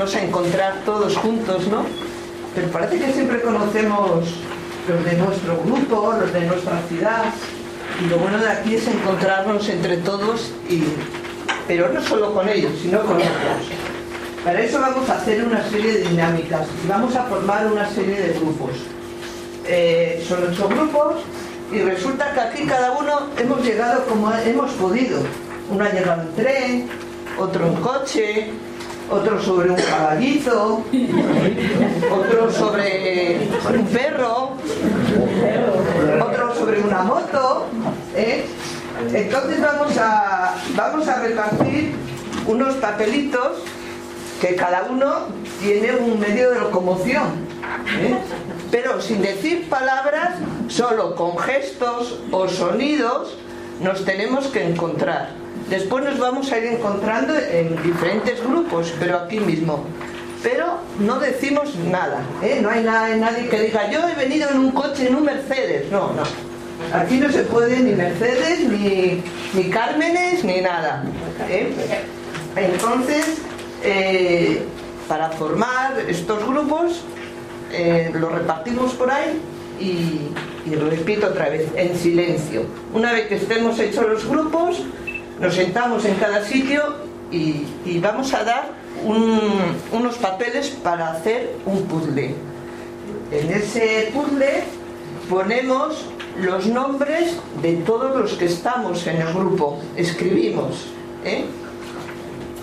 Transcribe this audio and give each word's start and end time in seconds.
volvernos 0.00 0.14
a 0.14 0.24
encontrar 0.24 0.74
todos 0.86 1.16
juntos, 1.16 1.68
¿no? 1.68 1.84
Pero 2.54 2.68
parece 2.68 2.98
que 2.98 3.12
siempre 3.12 3.42
conocemos 3.42 4.24
los 4.88 5.04
de 5.04 5.12
nuestro 5.16 5.58
grupo, 5.62 6.14
los 6.18 6.32
de 6.32 6.40
nuestra 6.40 6.80
ciudad, 6.88 7.24
y 8.02 8.08
lo 8.08 8.16
bueno 8.16 8.38
de 8.38 8.48
aquí 8.48 8.76
es 8.76 8.86
encontrarnos 8.88 9.68
entre 9.68 9.98
todos, 9.98 10.52
y, 10.70 10.84
pero 11.68 11.90
no 11.92 12.00
solo 12.00 12.32
con 12.32 12.48
ellos, 12.48 12.72
sino 12.80 13.00
con 13.00 13.16
otros. 13.16 13.30
Para 14.42 14.62
eso 14.62 14.80
vamos 14.80 15.08
a 15.10 15.16
hacer 15.16 15.44
una 15.44 15.68
serie 15.68 15.92
de 15.92 16.08
dinámicas 16.08 16.66
y 16.82 16.88
vamos 16.88 17.14
a 17.14 17.24
formar 17.24 17.66
una 17.66 17.86
serie 17.90 18.18
de 18.18 18.32
grupos. 18.32 18.70
Eh, 19.66 20.24
son 20.26 20.38
ocho 20.50 20.66
grupos 20.68 21.16
y 21.70 21.78
resulta 21.80 22.32
que 22.32 22.40
aquí 22.40 22.66
cada 22.66 22.92
uno 22.92 23.28
hemos 23.36 23.62
llegado 23.62 24.06
como 24.06 24.32
hemos 24.32 24.70
podido. 24.72 25.20
Uno 25.70 25.84
ha 25.84 25.90
llegado 25.90 26.22
en 26.22 26.34
tren, 26.34 26.88
otro 27.38 27.66
en 27.66 27.74
coche, 27.74 28.50
otro 29.10 29.42
sobre 29.42 29.70
un 29.70 29.76
caballito, 29.76 30.84
otro 32.12 32.50
sobre 32.52 33.48
un 33.76 33.86
perro, 33.86 34.52
otro 36.22 36.54
sobre 36.54 36.80
una 36.80 37.02
moto. 37.02 37.66
¿eh? 38.14 38.46
Entonces 39.12 39.60
vamos 39.60 39.96
a, 39.98 40.54
vamos 40.76 41.08
a 41.08 41.20
repartir 41.22 41.94
unos 42.46 42.74
papelitos 42.76 43.62
que 44.40 44.54
cada 44.54 44.84
uno 44.84 45.26
tiene 45.60 45.96
un 45.96 46.18
medio 46.20 46.50
de 46.50 46.60
locomoción. 46.60 47.26
¿eh? 48.00 48.16
Pero 48.70 49.00
sin 49.00 49.22
decir 49.22 49.68
palabras, 49.68 50.34
solo 50.68 51.16
con 51.16 51.36
gestos 51.36 52.20
o 52.30 52.48
sonidos 52.48 53.36
nos 53.80 54.04
tenemos 54.04 54.46
que 54.46 54.64
encontrar. 54.64 55.39
Después 55.70 56.04
nos 56.04 56.18
vamos 56.18 56.50
a 56.50 56.58
ir 56.58 56.64
encontrando 56.64 57.32
en 57.32 57.80
diferentes 57.82 58.42
grupos, 58.42 58.92
pero 58.98 59.18
aquí 59.18 59.38
mismo. 59.38 59.84
Pero 60.42 60.78
no 60.98 61.20
decimos 61.20 61.76
nada, 61.76 62.22
¿eh? 62.42 62.58
no 62.62 62.70
hay 62.70 62.82
nada, 62.82 63.14
nadie 63.16 63.48
que 63.48 63.60
diga 63.60 63.90
yo 63.90 64.08
he 64.08 64.14
venido 64.14 64.48
en 64.50 64.58
un 64.58 64.72
coche, 64.72 65.06
en 65.06 65.14
un 65.14 65.24
Mercedes. 65.24 65.90
No, 65.92 66.12
no. 66.12 66.22
Aquí 66.92 67.18
no 67.18 67.30
se 67.30 67.42
puede 67.44 67.78
ni 67.78 67.92
Mercedes, 67.92 68.60
ni, 68.68 69.22
ni 69.54 69.70
Cármenes, 69.70 70.42
ni 70.42 70.60
nada. 70.60 71.04
¿eh? 71.48 71.72
Entonces, 72.56 73.26
eh, 73.84 74.64
para 75.06 75.28
formar 75.30 76.00
estos 76.08 76.44
grupos, 76.46 77.02
los 78.14 78.32
repartimos 78.32 78.94
por 78.94 79.10
ahí 79.10 79.40
y, 79.78 80.30
y 80.68 80.74
lo 80.74 80.90
repito 80.90 81.28
otra 81.28 81.48
vez, 81.48 81.68
en 81.76 81.96
silencio. 81.96 82.64
Una 82.92 83.12
vez 83.12 83.28
que 83.28 83.36
estemos 83.36 83.78
hechos 83.78 84.08
los 84.08 84.26
grupos, 84.26 84.82
nos 85.40 85.54
sentamos 85.54 86.04
en 86.04 86.14
cada 86.16 86.44
sitio 86.44 86.82
y, 87.32 87.98
vamos 88.00 88.32
a 88.34 88.44
dar 88.44 88.70
un, 89.04 89.40
unos 89.92 90.16
papeles 90.16 90.70
para 90.82 91.12
hacer 91.12 91.56
un 91.64 91.84
puzzle. 91.84 92.34
En 93.32 93.50
ese 93.50 94.10
puzzle 94.12 94.64
ponemos 95.28 96.04
los 96.40 96.66
nombres 96.66 97.36
de 97.62 97.76
todos 97.76 98.16
los 98.16 98.32
que 98.34 98.46
estamos 98.46 99.06
en 99.06 99.22
el 99.22 99.32
grupo, 99.32 99.80
escribimos. 99.96 100.88
¿eh? 101.24 101.44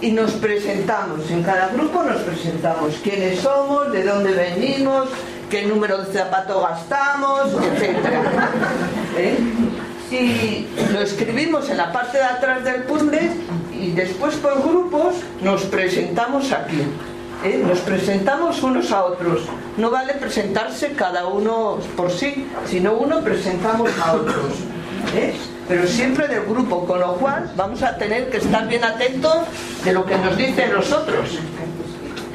Y 0.00 0.12
nos 0.12 0.32
presentamos, 0.32 1.30
en 1.30 1.42
cada 1.42 1.68
grupo 1.68 2.02
nos 2.02 2.22
presentamos 2.22 2.94
quiénes 3.02 3.40
somos, 3.40 3.92
de 3.92 4.02
dónde 4.02 4.32
venimos, 4.32 5.08
qué 5.48 5.66
número 5.66 5.98
de 5.98 6.12
zapato 6.12 6.60
gastamos, 6.60 7.52
etc. 7.52 7.96
lo 10.92 11.00
escribimos 11.00 11.68
en 11.70 11.78
la 11.78 11.92
parte 11.92 12.18
de 12.18 12.24
atrás 12.24 12.64
del 12.64 12.82
puzzle 12.84 13.30
y 13.72 13.92
después 13.92 14.36
por 14.36 14.62
grupos 14.62 15.16
nos 15.42 15.62
presentamos 15.62 16.52
aquí. 16.52 16.82
¿eh? 17.44 17.62
Nos 17.66 17.78
presentamos 17.80 18.62
unos 18.62 18.92
a 18.92 19.04
otros. 19.04 19.42
No 19.76 19.90
vale 19.90 20.14
presentarse 20.14 20.92
cada 20.92 21.26
uno 21.26 21.78
por 21.96 22.10
sí, 22.10 22.46
sino 22.66 22.94
uno 22.94 23.22
presentamos 23.22 23.90
a 24.04 24.12
otros. 24.14 24.52
¿eh? 25.16 25.34
Pero 25.68 25.86
siempre 25.86 26.28
del 26.28 26.44
grupo, 26.44 26.86
con 26.86 27.00
lo 27.00 27.14
cual 27.14 27.50
vamos 27.56 27.82
a 27.82 27.96
tener 27.96 28.28
que 28.30 28.38
estar 28.38 28.68
bien 28.68 28.84
atentos 28.84 29.38
de 29.84 29.92
lo 29.92 30.04
que 30.04 30.16
nos 30.18 30.36
dicen 30.36 30.72
los 30.74 30.92
otros. 30.92 31.38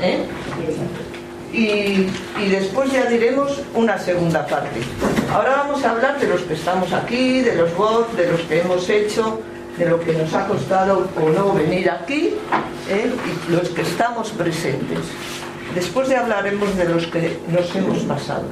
¿eh? 0.02 0.26
Y, 1.54 2.08
después 2.50 2.92
ya 2.92 3.06
diremos 3.06 3.62
una 3.74 3.98
segunda 3.98 4.46
parte. 4.46 4.80
Ahora 5.32 5.58
vamos 5.58 5.84
a 5.84 5.92
hablar 5.92 6.20
de 6.20 6.28
los 6.28 6.42
que 6.42 6.54
estamos 6.54 6.94
aquí, 6.94 7.42
de 7.42 7.56
los 7.56 7.76
bots, 7.76 8.16
de 8.18 8.32
los 8.32 8.42
que 8.42 8.62
hemos 8.62 8.90
hecho, 8.90 9.40
de 9.78 9.86
lo 9.90 10.00
que 10.00 10.14
nos 10.14 10.34
ha 10.34 10.48
costado 10.48 11.08
o 11.22 11.30
no 11.30 11.54
venir 11.54 11.90
aquí, 11.90 12.34
¿eh? 12.90 13.12
y 13.48 13.52
los 13.52 13.70
que 13.70 13.82
estamos 13.82 14.32
presentes. 14.32 15.00
Después 15.76 16.10
ya 16.10 16.22
hablaremos 16.22 16.76
de 16.76 16.86
los 16.86 17.08
que 17.08 17.38
nos 17.50 17.76
hemos 17.76 18.00
pasado. 18.00 18.46